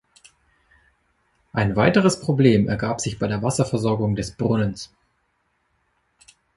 Ein 1.53 1.75
weiteres 1.75 2.19
Problem 2.19 2.67
ergab 2.67 2.99
sich 3.01 3.19
bei 3.19 3.27
der 3.27 3.43
Wasserversorgung 3.43 4.15
des 4.15 4.31
Brunnens. 4.31 4.91